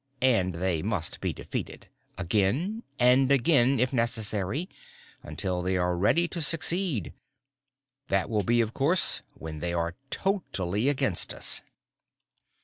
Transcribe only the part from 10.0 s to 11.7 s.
totally against us."